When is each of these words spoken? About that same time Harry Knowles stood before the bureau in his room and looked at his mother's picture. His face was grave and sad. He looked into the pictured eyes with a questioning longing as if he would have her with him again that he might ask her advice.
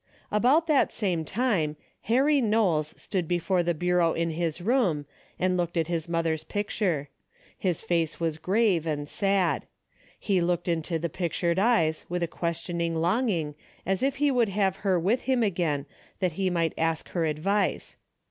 About 0.31 0.65
that 0.65 0.91
same 0.91 1.23
time 1.23 1.75
Harry 2.09 2.41
Knowles 2.41 2.95
stood 2.99 3.27
before 3.27 3.61
the 3.61 3.75
bureau 3.75 4.13
in 4.13 4.31
his 4.31 4.59
room 4.59 5.05
and 5.37 5.55
looked 5.55 5.77
at 5.77 5.85
his 5.85 6.09
mother's 6.09 6.43
picture. 6.43 7.09
His 7.55 7.83
face 7.83 8.19
was 8.19 8.39
grave 8.39 8.87
and 8.87 9.07
sad. 9.07 9.67
He 10.19 10.41
looked 10.41 10.67
into 10.67 10.97
the 10.97 11.07
pictured 11.07 11.59
eyes 11.59 12.03
with 12.09 12.23
a 12.23 12.27
questioning 12.27 12.95
longing 12.95 13.53
as 13.85 14.01
if 14.01 14.15
he 14.15 14.31
would 14.31 14.49
have 14.49 14.77
her 14.77 14.99
with 14.99 15.25
him 15.25 15.43
again 15.43 15.85
that 16.19 16.31
he 16.31 16.49
might 16.49 16.73
ask 16.79 17.09
her 17.09 17.25
advice. 17.27 17.95